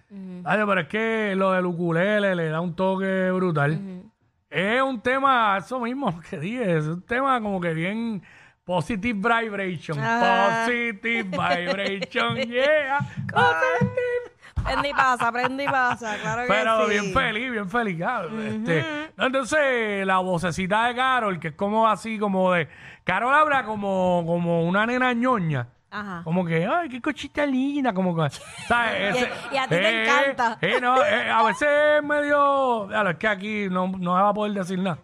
Ay, 0.45 0.61
pero 0.67 0.81
es 0.81 0.89
que 0.89 1.35
lo 1.37 1.53
del 1.53 1.67
ukulele 1.67 2.35
le 2.35 2.49
da 2.49 2.61
un 2.61 2.75
toque 2.77 3.31
brutal. 3.31 4.03
Es 4.51 4.81
un 4.83 5.01
tema, 5.01 5.59
eso 5.59 5.81
mismo 5.81 6.21
que 6.31 6.39
dije, 6.39 6.77
es 6.77 6.85
un 6.85 7.03
tema 7.03 7.41
como 7.41 7.61
que 7.61 7.73
bien 7.75 8.23
positive 8.65 9.19
vibration. 9.19 9.99
Ah. 10.01 10.65
Positive 10.67 11.25
vibration, 11.25 12.37
yeah. 12.49 12.99
Positive. 13.33 14.16
Prende 14.65 14.89
y 14.89 14.93
pasa, 14.93 15.31
prende 15.31 15.65
y 15.65 15.67
pasa, 15.69 16.17
claro 16.21 16.43
que 16.43 16.49
Pero 16.49 16.85
sí. 16.87 16.91
bien 16.91 17.13
feliz, 17.13 17.51
bien 17.53 17.71
feliz. 17.71 17.97
claro. 17.97 18.41
Este, 18.43 19.11
no, 19.17 19.27
entonces, 19.27 20.05
la 20.07 20.19
vocecita 20.19 20.87
de 20.89 20.95
Carol, 20.97 21.39
que 21.39 21.49
es 21.49 21.55
como 21.55 21.87
así, 21.89 22.19
como 22.19 22.53
de. 22.53 22.69
Carol 23.05 23.33
habla 23.35 23.65
como, 23.65 24.25
como 24.27 24.65
una 24.65 24.85
nena 24.87 25.13
ñoña. 25.13 25.69
Ajá. 25.89 26.23
Como 26.25 26.45
que, 26.45 26.67
ay, 26.67 26.89
qué 26.89 27.01
cochita 27.01 27.47
linda, 27.47 27.93
como 27.95 28.15
que, 28.17 28.29
¿sabes? 28.67 29.17
Y- 29.53 29.57
a 29.57 29.63
ti 29.65 29.69
te 29.69 30.03
encanta. 30.05 30.59
eh, 30.61 30.81
no, 30.81 31.01
eh, 31.05 31.31
a 31.31 31.43
veces 31.45 31.69
es 31.99 32.03
medio, 32.03 32.87
claro, 32.89 33.11
es 33.11 33.17
que 33.17 33.29
aquí 33.29 33.69
no, 33.71 33.87
no 33.89 34.17
se 34.17 34.23
va 34.23 34.29
a 34.31 34.35
poder 34.35 34.53
decir 34.53 34.79
nada. 34.81 34.99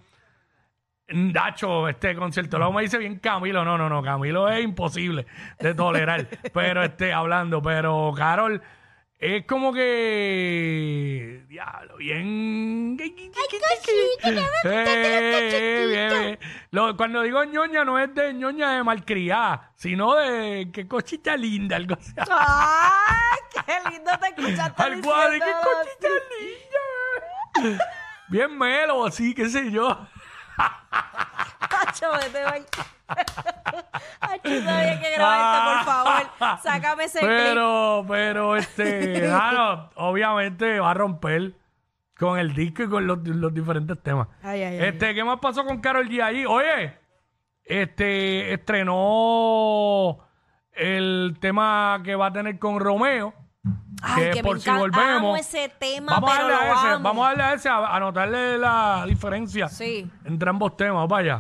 Dacho, 1.15 1.89
este 1.89 2.15
concierto, 2.17 2.57
luego 2.59 2.73
me 2.73 2.83
dice 2.83 2.97
bien 2.97 3.19
Camilo, 3.19 3.65
no, 3.65 3.77
no, 3.77 3.89
no, 3.89 4.03
Camilo 4.03 4.49
es 4.49 4.65
imposible 4.65 5.27
de 5.61 5.75
tolerar, 5.75 6.27
pero 6.55 6.83
este, 6.83 7.13
hablando, 7.13 7.61
pero 7.61 8.13
Carol 8.17 8.63
es 9.23 9.47
como 9.47 9.73
que, 9.73 11.45
diablo, 11.49 11.97
bien... 11.97 12.97
Eh, 13.01 13.15
bien, 15.89 16.11
bien. 16.11 16.39
Lo- 16.73 16.97
cuando 16.97 17.23
digo 17.23 17.45
ñoña 17.45 17.85
no 17.85 17.99
es 18.01 18.13
de 18.15 18.35
ñoña 18.35 18.73
de 18.73 18.83
malcriada, 18.83 19.71
sino 19.77 20.15
de 20.17 20.71
que 20.73 20.89
cochita 20.89 21.37
linda, 21.37 21.77
algo 21.77 21.95
así. 21.95 22.13
¡Ay, 22.31 23.39
qué 23.65 23.75
lindo 23.91 24.11
te 24.21 24.27
escuchaste 24.29 24.83
Algo 24.83 25.15
así, 25.15 25.39
que 25.39 25.45
diciéndolo 25.45 25.77
cochita 25.85 26.09
linda. 27.71 27.85
Bien 28.29 28.59
melo, 28.59 29.07
así, 29.07 29.35
qué 29.35 29.49
sé 29.49 29.71
yo. 29.71 30.05
Tacho, 31.69 32.11
vete. 32.13 32.43
Ay, 34.21 34.41
tú 34.43 34.51
sabías 34.63 35.01
que 35.01 35.11
grabaste, 35.17 35.71
por 35.71 35.85
favor. 35.95 36.61
Sácame 36.63 37.05
ese. 37.05 37.21
Pero, 37.21 38.05
pero, 38.09 38.57
este, 38.57 39.21
claro, 39.21 39.91
obviamente 39.97 40.79
va 40.81 40.91
a 40.91 40.95
romper 40.95 41.55
con 42.19 42.39
el 42.39 42.55
disco 42.55 42.85
y 42.85 42.89
con 42.89 43.07
los, 43.07 43.19
los 43.27 43.53
diferentes 43.53 44.01
temas. 44.03 44.29
Ay, 44.43 44.63
ay, 44.63 44.79
ay. 44.79 44.89
Este, 44.89 45.15
¿qué 45.15 45.25
más 45.25 45.39
pasó 45.41 45.65
con 45.65 45.81
Carol 45.81 46.09
G 46.09 46.23
ahí? 46.23 46.45
Oye, 46.47 46.97
este, 47.65 48.53
estrenó 48.55 50.19
el 50.73 51.37
tema 51.41 52.01
que 52.05 52.15
va 52.15 52.27
a 52.27 52.33
tener 52.33 52.59
con 52.59 52.79
Romeo. 52.81 53.35
Ay, 54.03 54.25
que 54.25 54.31
que 54.33 54.43
por 54.43 54.57
me 54.57 54.61
si 54.61 54.71
volvemos. 54.71 55.39
Ese 55.39 55.69
tema, 55.79 56.13
Vamos 56.19 56.31
a 56.33 56.39
darle 56.39 56.55
a 56.55 56.73
ese, 56.73 56.89
amo. 56.89 57.05
vamos 57.05 57.25
a 57.25 57.29
darle 57.29 57.43
a 57.45 57.53
ese, 57.55 57.69
a 57.69 57.75
a 57.77 57.97
anotarle 57.97 58.59
la 58.59 59.05
diferencia 59.07 59.69
Sí. 59.69 60.11
entre 60.25 60.51
ambos 60.51 60.77
temas. 60.77 61.07
Vaya. 61.09 61.39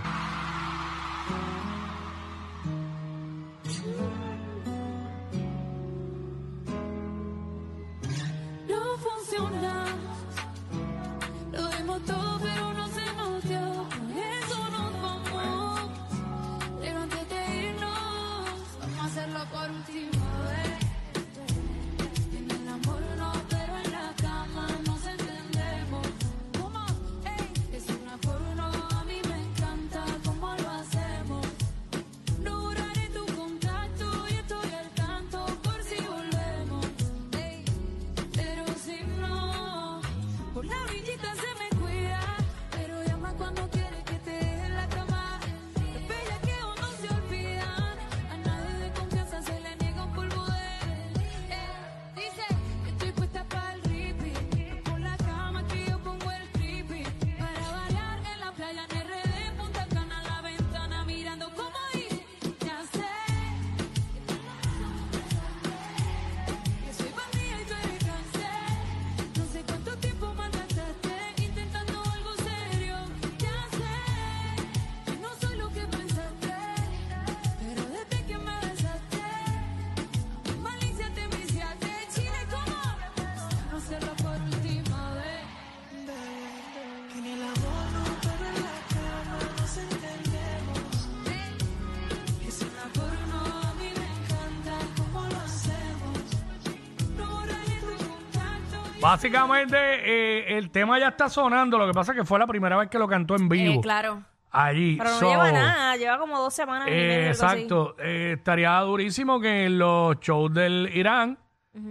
Básicamente, 99.03 99.77
eh, 99.77 100.57
el 100.57 100.71
tema 100.71 100.99
ya 100.99 101.09
está 101.09 101.29
sonando. 101.29 101.77
Lo 101.79 101.87
que 101.87 101.93
pasa 101.93 102.13
es 102.13 102.19
que 102.19 102.25
fue 102.25 102.39
la 102.39 102.47
primera 102.47 102.77
vez 102.77 102.89
que 102.89 102.99
lo 102.99 103.07
cantó 103.09 103.35
en 103.37 103.49
vivo. 103.49 103.75
Eh, 103.75 103.81
claro. 103.83 104.23
allí. 104.51 104.97
Pero 104.97 105.11
no 105.11 105.17
So, 105.17 105.29
lleva 105.29 105.51
nada, 105.53 105.97
lleva 105.97 106.19
como 106.19 106.39
dos 106.39 106.55
semanas. 106.55 106.89
y 106.89 106.93
eh, 106.93 106.95
media, 106.95 107.17
algo 107.17 107.31
así. 107.31 107.45
exacto. 107.45 107.97
Eh, 107.99 108.35
estaría 108.39 108.79
durísimo 108.81 109.41
que 109.41 109.65
en 109.67 109.79
los 109.79 110.19
shows 110.21 110.53
del 110.55 110.91
Irán, 110.95 111.39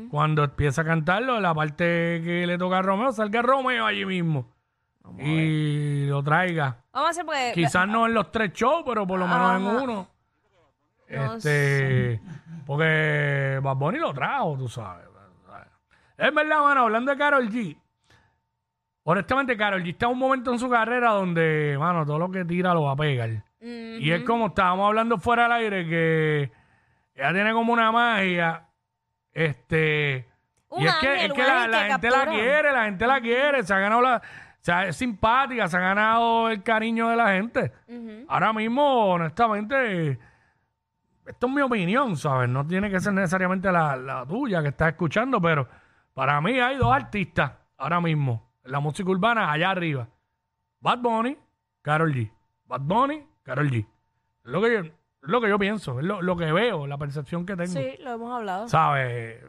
cuando 0.09 0.43
empiece 0.43 0.79
a 0.81 0.83
cantarlo, 0.83 1.39
la 1.39 1.53
parte 1.55 2.21
que 2.23 2.45
le 2.47 2.57
toca 2.57 2.77
a 2.79 2.81
Romeo, 2.83 3.11
salga 3.11 3.41
Romeo 3.41 3.85
allí 3.85 4.05
mismo. 4.05 4.47
Y 5.19 6.05
lo 6.05 6.21
traiga. 6.23 6.77
Vamos 6.93 7.07
a 7.07 7.11
hacer 7.11 7.25
porque. 7.25 7.51
Quizás 7.55 7.87
no 7.87 8.05
en 8.05 8.13
los 8.13 8.31
tres 8.31 8.53
shows, 8.53 8.83
pero 8.85 9.05
por 9.07 9.19
lo 9.19 9.27
menos 9.27 9.59
en 9.59 9.67
Ajá. 9.67 9.83
uno. 9.83 10.07
No 11.09 11.33
Este, 11.35 12.21
porque 12.65 13.59
Bad 13.61 13.75
Bunny 13.75 13.97
lo 13.99 14.13
trajo, 14.13 14.55
tú 14.57 14.69
sabes. 14.69 15.05
Es 16.21 16.31
verdad, 16.31 16.61
mano, 16.61 16.81
hablando 16.81 17.11
de 17.11 17.17
Carol 17.17 17.49
G. 17.49 17.75
Honestamente, 19.03 19.57
Carol 19.57 19.81
G 19.81 19.89
está 19.89 20.05
en 20.05 20.11
un 20.11 20.19
momento 20.19 20.53
en 20.53 20.59
su 20.59 20.69
carrera 20.69 21.13
donde, 21.13 21.75
mano, 21.79 22.05
todo 22.05 22.19
lo 22.19 22.29
que 22.29 22.45
tira 22.45 22.75
lo 22.75 22.83
va 22.83 22.91
a 22.91 22.95
pegar. 22.95 23.43
Y 23.59 24.11
es 24.11 24.21
como 24.23 24.47
estábamos 24.47 24.85
hablando 24.85 25.17
fuera 25.17 25.43
del 25.43 25.51
aire, 25.53 25.89
que 25.89 26.51
ella 27.15 27.33
tiene 27.33 27.53
como 27.53 27.73
una 27.73 27.91
magia. 27.91 28.67
Este. 29.33 30.27
Un 30.69 30.83
y 30.83 30.85
es 30.85 30.95
que, 30.95 31.25
es 31.25 31.33
que 31.33 31.41
la, 31.41 31.67
la 31.67 31.83
que 31.85 31.91
gente 31.91 32.09
la 32.11 32.25
quiere, 32.27 32.71
la 32.71 32.85
gente 32.85 33.07
la 33.07 33.19
quiere, 33.19 33.63
se 33.63 33.73
ha 33.73 33.79
ganado 33.79 34.01
la. 34.03 34.17
O 34.17 34.63
sea, 34.63 34.85
es 34.85 34.95
simpática, 34.95 35.67
se 35.67 35.77
ha 35.77 35.79
ganado 35.79 36.49
el 36.49 36.61
cariño 36.61 37.09
de 37.09 37.15
la 37.15 37.31
gente. 37.31 37.71
Ahora 38.27 38.53
mismo, 38.53 39.07
honestamente, 39.07 40.19
esto 41.25 41.47
es 41.47 41.51
mi 41.51 41.61
opinión, 41.61 42.15
¿sabes? 42.15 42.47
No 42.47 42.65
tiene 42.67 42.91
que 42.91 42.99
ser 42.99 43.11
necesariamente 43.13 43.71
la, 43.71 43.95
la 43.95 44.23
tuya 44.23 44.61
que 44.61 44.67
estás 44.67 44.89
escuchando, 44.89 45.41
pero 45.41 45.67
para 46.13 46.39
mí 46.41 46.59
hay 46.59 46.77
dos 46.77 46.91
artistas 46.93 47.51
ahora 47.77 47.99
mismo 48.01 48.51
en 48.63 48.71
la 48.71 48.79
música 48.79 49.09
urbana 49.09 49.51
allá 49.51 49.71
arriba. 49.71 50.07
Bad 50.79 50.99
Bunny, 50.99 51.37
Carol 51.81 52.13
G. 52.13 52.31
Bad 52.65 52.81
Bunny, 52.81 53.25
Carol 53.43 53.69
G. 53.69 53.79
Es 53.79 54.51
lo 54.51 54.61
que 54.61 54.73
yo, 54.73 54.91
lo 55.21 55.41
que 55.41 55.49
yo 55.49 55.59
pienso, 55.59 55.99
es 55.99 56.05
lo, 56.05 56.21
lo 56.21 56.35
que 56.35 56.51
veo, 56.51 56.87
la 56.87 56.97
percepción 56.97 57.45
que 57.45 57.55
tengo. 57.55 57.71
Sí, 57.71 57.95
lo 58.01 58.11
hemos 58.13 58.33
hablado. 58.35 58.67
¿Sabes? 58.67 59.43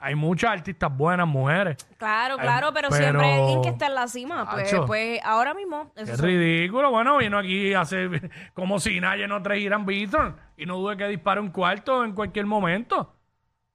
Hay 0.00 0.14
muchas 0.14 0.52
artistas 0.52 0.96
buenas, 0.96 1.26
mujeres. 1.26 1.76
Claro, 1.98 2.36
claro, 2.38 2.72
pero, 2.72 2.88
pero- 2.88 3.02
siempre 3.02 3.26
hay 3.26 3.40
alguien 3.40 3.62
que 3.62 3.68
está 3.70 3.86
en 3.88 3.94
la 3.96 4.06
cima. 4.06 4.48
Pues, 4.48 4.72
Acho. 4.72 4.86
pues 4.86 5.20
ahora 5.24 5.54
mismo. 5.54 5.90
eso 5.96 6.12
Es 6.12 6.18
son- 6.18 6.26
ridículo. 6.26 6.90
Bueno, 6.92 7.18
vino 7.18 7.36
aquí 7.36 7.74
a 7.74 7.80
hacer 7.80 8.30
como 8.54 8.78
si 8.78 9.00
nadie 9.00 9.26
no 9.26 9.42
tres 9.42 9.58
Irán 9.60 9.84
Beaton 9.84 10.36
y 10.56 10.66
no 10.66 10.76
dude 10.76 10.96
que 10.96 11.08
dispare 11.08 11.40
un 11.40 11.50
cuarto 11.50 12.04
en 12.04 12.12
cualquier 12.12 12.46
momento. 12.46 13.12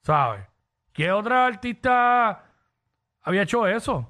¿Sabes? 0.02 0.46
¿Qué 0.94 1.12
otra 1.12 1.46
artista 1.48 2.44
había 3.22 3.42
hecho 3.44 3.68
eso? 3.68 4.10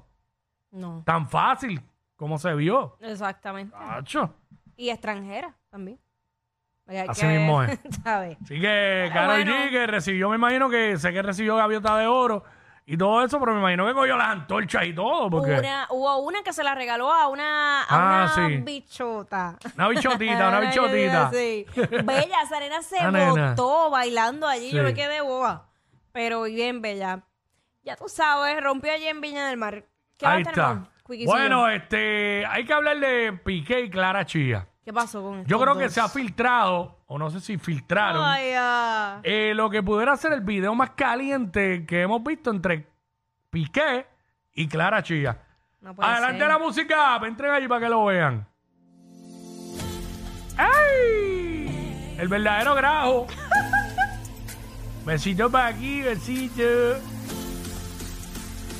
No, 0.70 1.02
Tan 1.06 1.28
fácil 1.28 1.80
como 2.16 2.38
se 2.38 2.52
vio. 2.54 2.96
exactamente. 3.00 3.74
Cacho. 3.76 4.34
Y 4.76 4.90
extranjera 4.90 5.54
también. 5.70 5.98
Porque 6.84 7.00
hay 7.00 7.08
Así 7.08 7.22
que- 7.22 7.26
mismo 7.28 7.62
es. 7.62 7.78
¿sabes? 8.04 8.36
Así 8.42 8.60
que 8.60 9.10
Karol 9.12 9.36
bueno. 9.44 9.52
G, 9.54 9.70
que 9.70 9.86
recibió, 9.86 10.28
me 10.28 10.36
imagino 10.36 10.68
que 10.68 10.98
sé 10.98 11.12
que 11.12 11.22
recibió 11.22 11.56
gaviota 11.56 11.96
de 11.96 12.06
oro 12.06 12.44
y 12.86 12.98
todo 12.98 13.24
eso, 13.24 13.40
pero 13.40 13.54
me 13.54 13.60
imagino 13.60 13.86
que 13.86 13.94
cogió 13.94 14.16
las 14.16 14.28
antorchas 14.28 14.84
y 14.84 14.92
todo. 14.94 15.30
Porque 15.30 15.58
Una, 15.58 15.86
hubo 15.90 16.18
una 16.18 16.42
que 16.42 16.52
se 16.52 16.62
la 16.62 16.74
regaló 16.74 17.10
a 17.10 17.28
una, 17.28 17.82
a 17.84 17.86
Ah, 17.88 18.32
una 18.36 18.48
sí. 18.48 18.56
bichota. 18.58 19.56
una 19.76 19.88
bichotita, 19.88 20.48
una 20.48 20.60
bichotita. 20.68 21.30
Sí. 21.30 21.64
Bella, 22.04 22.44
Serena 22.46 22.82
se 22.82 23.02
nena. 23.10 23.50
botó 23.50 23.88
bailando 23.90 24.46
allí. 24.46 24.70
Yo 24.72 24.80
Sí. 24.80 24.84
me 24.84 24.92
quedé 24.94 25.22
boba. 25.22 25.68
Pero 26.14 26.44
bien 26.44 26.80
bella. 26.80 27.24
Ya 27.82 27.96
tú 27.96 28.08
sabes, 28.08 28.62
rompió 28.62 28.92
allí 28.92 29.08
en 29.08 29.20
Viña 29.20 29.48
del 29.48 29.56
Mar. 29.56 29.84
¿Qué 30.16 30.24
Ahí 30.24 30.42
está. 30.42 30.88
Bueno, 31.26 31.68
este, 31.68 32.46
hay 32.46 32.64
que 32.64 32.72
hablar 32.72 33.00
de 33.00 33.32
Piqué 33.32 33.80
y 33.80 33.90
Clara 33.90 34.24
Chía. 34.24 34.66
¿Qué 34.84 34.92
pasó 34.92 35.22
con 35.22 35.44
Yo 35.44 35.56
estos 35.56 35.60
creo 35.62 35.76
que 35.76 35.88
se 35.88 36.00
ha 36.00 36.08
filtrado, 36.08 37.00
o 37.06 37.18
no 37.18 37.30
sé 37.30 37.40
si 37.40 37.58
filtraron, 37.58 38.22
Ay, 38.24 38.52
ah. 38.56 39.20
eh, 39.24 39.54
lo 39.54 39.68
que 39.68 39.82
pudiera 39.82 40.16
ser 40.16 40.32
el 40.34 40.42
video 40.42 40.74
más 40.74 40.90
caliente 40.90 41.84
que 41.84 42.02
hemos 42.02 42.22
visto 42.22 42.50
entre 42.50 42.86
Piqué 43.50 44.06
y 44.54 44.68
Clara 44.68 45.02
Chía. 45.02 45.42
No 45.80 45.94
puede 45.96 46.08
Adelante 46.08 46.38
ser. 46.38 46.48
la 46.48 46.58
música, 46.58 47.20
entren 47.26 47.50
allí 47.50 47.66
para 47.66 47.80
que 47.80 47.88
lo 47.88 48.04
vean. 48.04 48.46
¡Ay! 50.56 52.14
El 52.18 52.28
verdadero 52.28 52.76
grajo. 52.76 53.26
besito 55.04 55.50
para 55.50 55.66
aquí, 55.68 56.02
besito. 56.02 56.62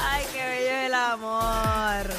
Ay, 0.00 0.24
qué 0.32 0.48
bello 0.48 0.86
el 0.86 0.94
amor. 0.94 2.06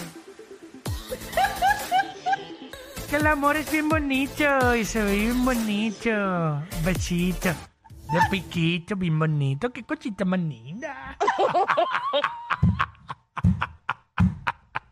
Que 3.09 3.15
el 3.17 3.27
amor 3.27 3.55
es 3.55 3.71
bien 3.71 3.87
bonito 3.87 4.75
y 4.75 4.83
se 4.83 5.03
ve 5.03 5.15
bien 5.15 5.45
bonito. 5.45 6.09
Besito. 6.83 7.49
De 7.49 8.19
piquito, 8.31 8.95
bien 8.95 9.19
bonito. 9.19 9.71
Qué 9.71 9.83
cosita 9.83 10.25
más 10.25 10.39
linda. 10.39 11.15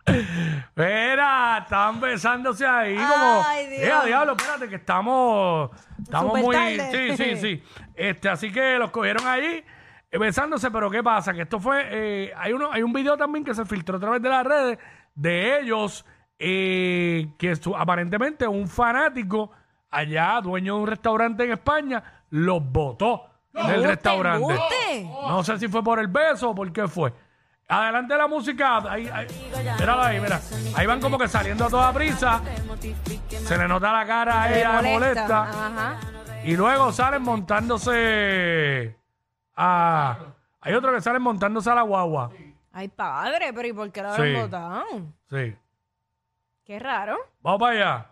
Mira, 0.75 1.59
están 1.63 1.99
besándose 2.01 2.65
ahí 2.65 2.95
como. 2.95 3.43
Ay, 3.47 3.67
Dios. 3.67 3.81
Eh, 3.83 3.91
a 3.91 4.03
diablo, 4.05 4.33
espérate, 4.35 4.67
que 4.69 4.75
estamos. 4.75 5.69
Estamos 6.01 6.39
Súper 6.39 6.43
muy. 6.43 6.55
tarde. 6.55 7.15
Sí, 7.15 7.23
sí, 7.23 7.35
sí. 7.37 7.63
Este, 7.95 8.29
así 8.29 8.51
que 8.51 8.77
los 8.79 8.89
cogieron 8.89 9.27
allí 9.27 9.63
eh, 10.11 10.17
besándose, 10.17 10.71
pero 10.71 10.89
¿qué 10.89 11.03
pasa? 11.03 11.33
Que 11.33 11.43
esto 11.43 11.59
fue. 11.59 11.83
eh, 11.91 12.33
hay, 12.35 12.53
uno, 12.53 12.69
hay 12.71 12.81
un 12.81 12.91
video 12.91 13.15
también 13.17 13.45
que 13.45 13.53
se 13.53 13.65
filtró 13.65 13.97
a 13.97 13.99
través 13.99 14.21
de 14.21 14.29
las 14.29 14.43
redes 14.45 14.79
de 15.13 15.59
ellos, 15.59 16.05
eh, 16.39 17.27
que 17.37 17.55
su- 17.55 17.75
aparentemente 17.75 18.47
un 18.47 18.67
fanático 18.67 19.51
allá, 19.91 20.41
dueño 20.41 20.75
de 20.77 20.81
un 20.81 20.87
restaurante 20.87 21.43
en 21.43 21.51
España, 21.51 22.03
los 22.31 22.63
botó 22.63 23.29
del 23.53 23.63
¡Embuste, 23.65 23.87
restaurante. 23.87 24.39
embuste! 24.53 25.03
No 25.27 25.43
sé 25.43 25.59
si 25.59 25.67
fue 25.67 25.83
por 25.83 25.99
el 25.99 26.07
beso 26.07 26.49
o 26.49 26.55
por 26.55 26.73
qué 26.73 26.87
fue. 26.87 27.13
Adelante 27.81 28.17
la 28.17 28.27
música. 28.27 28.77
Ahí, 28.91 29.07
ahí, 29.07 29.27
míralo 29.79 30.01
ahí, 30.03 30.19
mira. 30.19 30.39
Ahí 30.75 30.85
van 30.85 30.99
como 31.01 31.17
que 31.17 31.27
saliendo 31.27 31.65
a 31.65 31.69
toda 31.69 31.91
prisa. 31.93 32.41
Se 33.29 33.57
le 33.57 33.67
nota 33.67 33.91
la 33.91 34.05
cara 34.05 34.43
a 34.43 34.49
Le 34.49 34.59
ella 34.59 34.81
molesta. 34.81 35.41
Ajá. 35.43 35.95
Y 36.43 36.55
luego 36.55 36.91
salen 36.91 37.21
montándose 37.23 38.95
a... 39.55 40.17
Hay 40.61 40.73
otro 40.73 40.93
que 40.93 41.01
salen 41.01 41.21
montándose 41.21 41.69
a 41.69 41.75
la 41.75 41.81
guagua. 41.81 42.31
Ay, 42.71 42.87
padre, 42.89 43.51
pero 43.53 43.67
¿y 43.67 43.73
por 43.73 43.91
qué 43.91 44.01
lo 44.01 44.15
Sí. 44.15 44.21
habían 44.21 44.41
botado? 44.43 44.83
Sí. 45.29 45.55
Qué 46.65 46.79
raro. 46.79 47.17
Vamos 47.41 47.59
para 47.59 47.71
allá. 47.73 48.05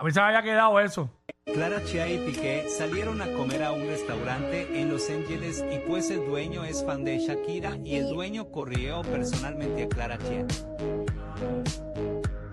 A 0.00 0.04
mí 0.04 0.12
se 0.12 0.20
me 0.20 0.26
había 0.26 0.42
quedado 0.42 0.78
eso. 0.80 1.10
Clara 1.44 1.82
Chia 1.84 2.06
y 2.08 2.18
Piqué 2.24 2.68
salieron 2.68 3.20
a 3.20 3.26
comer 3.32 3.64
a 3.64 3.72
un 3.72 3.86
restaurante 3.86 4.80
en 4.80 4.90
Los 4.92 5.10
Ángeles 5.10 5.64
y 5.72 5.78
pues 5.80 6.10
el 6.10 6.24
dueño 6.26 6.62
es 6.64 6.84
fan 6.84 7.02
de 7.04 7.18
Shakira 7.18 7.76
y 7.84 7.96
el 7.96 8.08
dueño 8.08 8.50
corrió 8.52 9.02
personalmente 9.02 9.84
a 9.84 9.88
Clara 9.88 10.18
Chia. 10.18 10.46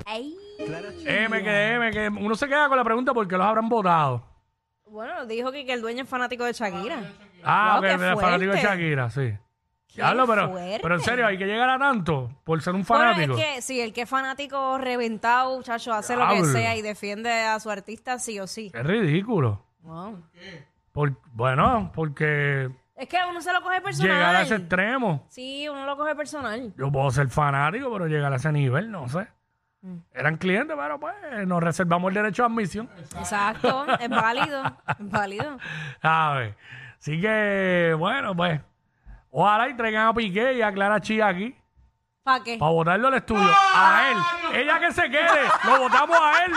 Ay. 0.05 0.36
Clara 0.65 0.89
Chia 0.97 1.25
Eh, 1.25 1.29
me 1.29 1.43
quedé, 1.43 1.77
me 1.77 1.91
quedé. 1.91 2.10
Uno 2.10 2.36
se 2.36 2.47
queda 2.47 2.67
con 2.67 2.77
la 2.77 2.84
pregunta 2.84 3.13
por 3.13 3.27
qué 3.27 3.38
los 3.38 3.45
habrán 3.45 3.69
votado. 3.69 4.23
Bueno, 4.88 5.25
dijo 5.25 5.51
que, 5.51 5.65
que 5.65 5.73
el 5.73 5.81
dueño 5.81 6.03
es 6.03 6.10
fanático 6.10 6.45
de 6.45 6.53
Shakira. 6.53 6.99
Ah, 7.43 7.73
Wow, 7.73 7.81
qué 7.84 7.91
el 7.93 7.99
fanático 7.99 8.53
de 8.53 8.58
fuerte. 8.60 8.62
Shakira, 8.62 9.10
sí. 9.12 9.34
Diablo, 9.95 10.27
pero, 10.27 10.49
fuerte. 10.49 10.79
pero 10.81 10.95
en 10.95 11.01
serio, 11.01 11.25
hay 11.27 11.38
que 11.38 11.45
llegar 11.45 11.69
a 11.69 11.79
tanto 11.79 12.29
por 12.43 12.62
ser 12.62 12.73
un 12.75 12.84
Bueno, 12.84 13.03
fanático. 13.13 13.38
es 13.38 13.45
que 13.55 13.62
sí, 13.62 13.79
el 13.81 13.93
que 13.93 14.01
es 14.01 14.10
fanático 14.10 14.77
reventado, 14.77 15.55
muchacho, 15.58 15.93
hace 15.93 16.15
lo 16.15 16.27
que 16.29 16.43
sea 16.45 16.75
y 16.75 16.81
defiende 16.81 17.31
a 17.31 17.60
su 17.60 17.69
artista 17.69 18.19
sí 18.19 18.39
o 18.39 18.47
sí. 18.47 18.71
Es 18.73 18.84
ridículo. 18.86 19.63
Wow. 19.81 20.23
Por- 20.91 21.17
bueno, 21.34 21.91
porque 21.93 22.69
Es 22.95 23.08
que 23.10 23.17
uno 23.29 23.41
se 23.41 23.51
lo 23.53 23.62
coge 23.62 23.81
personal. 23.81 24.12
llegar 24.12 24.36
a 24.36 24.41
ese 24.43 24.55
extremo. 24.55 25.25
Sí, 25.29 25.67
uno 25.69 25.86
lo 25.86 25.97
coge 25.97 26.15
personal. 26.15 26.73
Yo 26.77 26.91
puedo 26.91 27.12
ser 27.12 27.29
fanático, 27.29 27.91
pero 27.91 28.08
llegar 28.08 28.31
a 28.34 28.38
ese 28.38 28.51
nivel, 28.51 28.89
no 28.91 29.08
sé. 29.10 29.27
Mm. 29.81 29.97
Eran 30.13 30.38
clientes, 30.38 30.75
pero 30.79 30.99
pues 30.99 31.13
nos 31.45 31.62
reservamos 31.62 32.10
el 32.10 32.15
derecho 32.15 32.43
a 32.43 32.47
admisión. 32.47 32.89
Exacto, 33.17 33.86
es 33.99 34.10
válido, 34.10 34.63
es 34.88 34.95
válido. 35.12 35.58
A 36.01 36.34
ver. 36.36 36.55
Así 36.97 37.19
que, 37.21 37.93
bueno, 37.99 38.36
pues. 38.36 38.60
Ojalá 39.37 39.67
y 39.67 39.75
traigan 39.75 40.07
a 40.07 40.13
Piqué 40.13 40.53
y 40.53 40.61
a 40.61 40.71
Clara 40.71 41.01
Chía 41.01 41.27
aquí 41.27 41.53
¿Para 42.23 42.41
qué? 42.41 42.57
para 42.57 42.71
votarlo 42.71 43.09
al 43.09 43.15
estudio. 43.15 43.51
A 43.75 44.11
él. 44.11 44.61
Ella 44.61 44.79
que 44.79 44.93
se 44.93 45.01
quede. 45.09 45.43
Lo 45.65 45.79
votamos 45.79 46.17
a 46.21 46.45
él. 46.45 46.53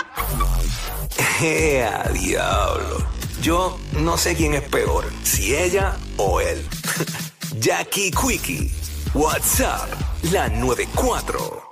¡Ea, 1.42 2.04
diablo! 2.12 3.04
Yo 3.42 3.76
no 3.94 4.16
sé 4.16 4.36
quién 4.36 4.54
es 4.54 4.62
peor, 4.62 5.04
si 5.24 5.56
ella 5.56 5.96
o 6.18 6.40
él. 6.40 6.64
Jackie 7.58 8.12
Quickie, 8.12 8.72
WhatsApp, 9.12 9.88
la 10.30 10.48
94. 10.48 11.64